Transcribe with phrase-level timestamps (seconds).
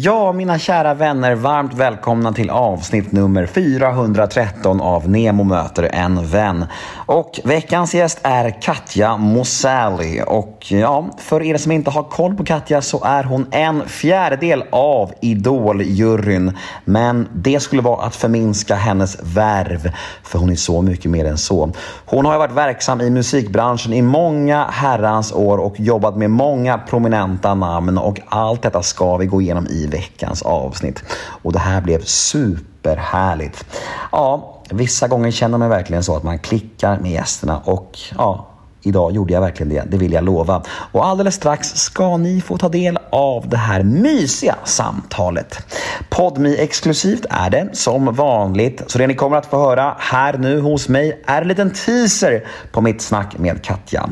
[0.00, 6.64] Ja, mina kära vänner, varmt välkomna till avsnitt nummer 413 av Nemo möter en vän.
[7.06, 10.22] Och veckans gäst är Katja Mosali.
[10.26, 14.64] Och ja, för er som inte har koll på Katja så är hon en fjärdedel
[14.70, 16.56] av Idol-juryn.
[16.84, 19.92] Men det skulle vara att förminska hennes värv,
[20.22, 21.72] för hon är så mycket mer än så.
[22.06, 27.54] Hon har varit verksam i musikbranschen i många herrans år och jobbat med många prominenta
[27.54, 31.02] namn och allt detta ska vi gå igenom i veckans avsnitt.
[31.42, 33.64] Och det här blev superhärligt.
[34.12, 38.46] Ja, vissa gånger känner man verkligen så att man klickar med gästerna och ja,
[38.82, 40.62] Idag gjorde jag verkligen det, det vill jag lova.
[40.68, 45.58] Och alldeles strax ska ni få ta del av det här mysiga samtalet.
[46.08, 50.60] Podmi exklusivt är det som vanligt, så det ni kommer att få höra här nu
[50.60, 54.08] hos mig är en liten teaser på mitt snack med Katja.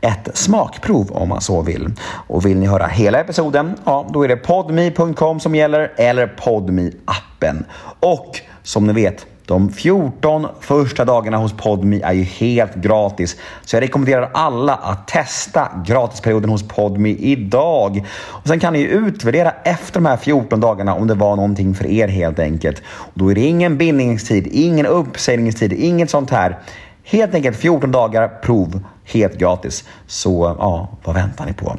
[0.00, 1.92] Ett smakprov om man så vill.
[2.26, 6.92] Och vill ni höra hela episoden, ja då är det podmi.com som gäller eller podmi
[7.04, 7.64] appen
[8.00, 13.36] Och som ni vet de 14 första dagarna hos Podmi är ju helt gratis.
[13.64, 18.06] Så jag rekommenderar alla att testa gratisperioden hos Podmi idag.
[18.26, 21.86] Och sen kan ni utvärdera efter de här 14 dagarna om det var någonting för
[21.86, 22.82] er helt enkelt.
[22.88, 26.58] Och då är det ingen bindningstid, ingen uppsägningstid, inget sånt här.
[27.04, 29.84] Helt enkelt 14 dagar prov, helt gratis.
[30.06, 31.76] Så ja, vad väntar ni på?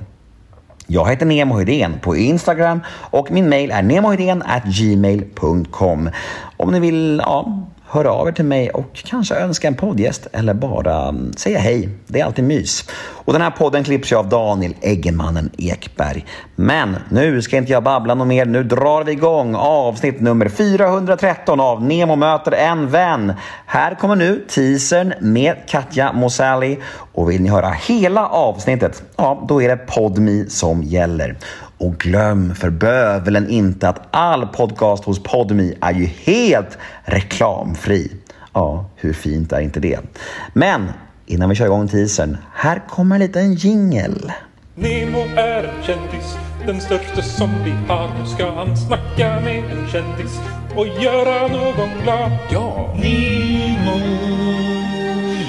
[0.94, 6.10] Jag heter Nemo Hedén på Instagram och min mail är gmail.com
[6.58, 7.61] Om ni vill ja,
[7.92, 11.90] höra av er till mig och kanske önska en poddgäst eller bara säga hej.
[12.08, 12.90] Det är alltid mys.
[13.26, 16.26] Och den här podden klipps ju av Daniel Eggemannen Ekberg.
[16.56, 18.46] Men nu ska inte jag babbla något mer.
[18.46, 23.34] Nu drar vi igång avsnitt nummer 413 av Nemo möter en vän.
[23.66, 26.80] Här kommer nu teasern med Katja Mosali.
[27.14, 31.38] Och vill ni höra hela avsnittet, ja då är det Podmi som gäller.
[31.82, 38.12] Och glöm för bövelen inte att all podcast hos Podmi är ju helt reklamfri.
[38.54, 40.00] Ja, hur fint är inte det?
[40.54, 40.92] Men
[41.26, 44.32] innan vi kör igång teasern, här kommer en liten jingel.
[44.76, 48.10] Nemo är en kändis, den största som vi har.
[48.20, 50.40] Nu ska han snacka med en kändis
[50.76, 52.32] och göra någon glad.
[52.52, 52.96] Ja!
[52.96, 54.00] Nemo,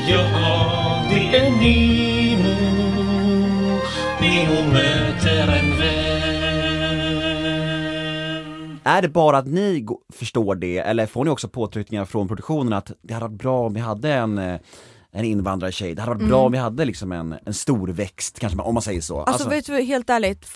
[0.08, 2.72] ja det är Nemo.
[4.20, 5.71] Nemo möter en
[8.84, 12.92] Är det bara att ni förstår det, eller får ni också påtryckningar från produktionen att
[13.02, 14.60] det hade varit bra om vi hade en eh,
[15.14, 18.58] en invandrartjej, det hade varit bra om vi hade liksom en, en stor växt, kanske
[18.58, 19.22] om man säger så.
[19.22, 20.46] Alltså, vet du, helt ärligt,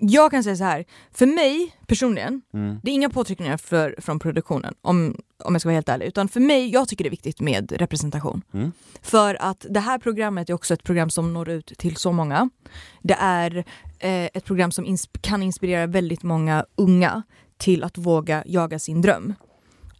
[0.00, 0.84] jag kan säga så här.
[1.12, 2.42] för mig personligen,
[2.82, 6.28] det är inga påtryckningar för, från produktionen om, om jag ska vara helt ärlig, utan
[6.28, 8.42] för mig, jag tycker det är viktigt med representation.
[9.02, 12.50] För att det här programmet är också ett program som når ut till så många.
[13.02, 13.56] Det är
[13.98, 17.22] eh, ett program som ins- kan inspirera väldigt många unga
[17.56, 19.34] till att våga jaga sin dröm.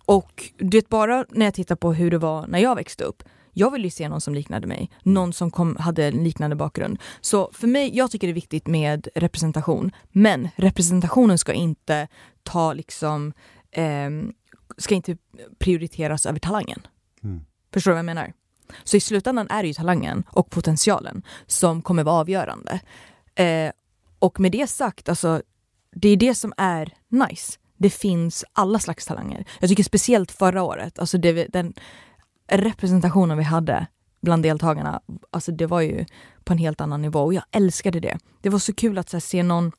[0.05, 3.22] Och du vet bara när jag tittar på hur det var när jag växte upp.
[3.53, 6.99] Jag ville ju se någon som liknade mig, någon som kom, hade en liknande bakgrund.
[7.21, 9.91] Så för mig, jag tycker det är viktigt med representation.
[10.11, 12.09] Men representationen ska inte
[12.43, 13.33] ta liksom,
[13.72, 14.33] ehm,
[14.77, 15.16] ska inte
[15.59, 16.87] prioriteras över talangen.
[17.72, 18.33] Förstår du vad jag menar?
[18.84, 22.81] Så i slutändan är det ju talangen och potentialen som kommer vara avgörande.
[23.34, 23.72] Eh,
[24.19, 25.43] och med det sagt, alltså,
[25.93, 27.59] det är det som är nice.
[27.77, 29.44] Det finns alla slags talanger.
[29.60, 31.75] Jag tycker speciellt förra året, alltså det, den
[32.50, 33.87] representationen vi hade
[34.22, 35.00] bland deltagarna,
[35.31, 36.05] alltså det var ju
[36.44, 38.19] på en helt annan nivå och jag älskade det.
[38.41, 39.72] Det var så kul att så här, se någon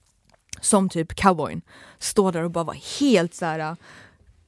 [0.61, 1.61] som typ cowboyn
[1.99, 3.73] stå där och bara vara helt så här äh,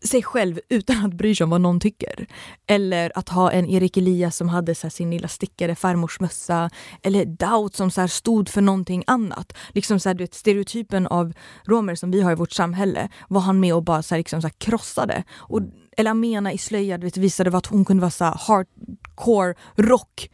[0.08, 2.28] sig själv utan att bry sig om vad någon tycker.
[2.68, 6.70] Eller att ha en Erik Elias som hade så här sin lilla stickade farmorsmössa.
[7.02, 9.54] Eller Daut som så här stod för någonting annat.
[9.70, 11.34] Liksom så här, du vet, stereotypen av
[11.66, 14.42] romer som vi har i vårt samhälle var han med och bara så här, liksom
[14.42, 15.24] så här krossade.
[15.36, 15.62] Och,
[15.98, 20.30] eller Amena i slöja du vet, visade att hon kunde vara så hardcore rock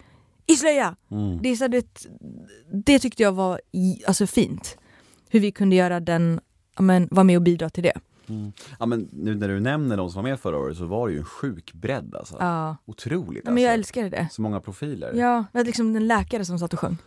[0.48, 0.96] i slöja.
[1.42, 1.86] Det, är så här, det,
[2.72, 3.62] det tyckte jag var
[4.08, 4.78] alltså, fint.
[5.30, 6.40] Hur vi kunde göra den,
[6.80, 7.94] men, vara med och bidra till det.
[8.80, 11.14] Ja men nu när du nämner de som var med förra året så var det
[11.14, 12.36] ju en sjuk bredd alltså.
[12.40, 12.78] Ja.
[12.86, 13.80] Otroligt Ja, men jag alltså.
[13.80, 14.28] älskade det.
[14.32, 15.14] Så många profiler.
[15.14, 16.98] Ja, vi hade liksom en läkare som satt och sjöng.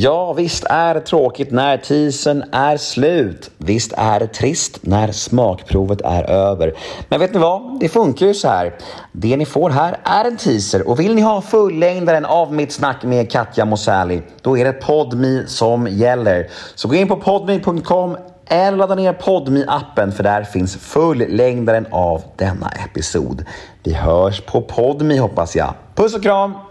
[0.00, 3.50] Ja, visst är det tråkigt när teasern är slut.
[3.58, 6.74] Visst är det trist när smakprovet är över.
[7.08, 7.80] Men vet ni vad?
[7.80, 8.74] Det funkar ju så här.
[9.12, 13.02] Det ni får här är en teaser och vill ni ha fullängdaren av mitt snack
[13.02, 16.50] med Katja Mosali, då är det Podmi som gäller.
[16.74, 18.16] Så gå in på podmi.com
[18.46, 23.44] eller ladda ner podmi appen för där finns fullängdaren av denna episod.
[23.82, 25.74] Vi hörs på Podmi hoppas jag.
[25.94, 26.67] Puss och kram!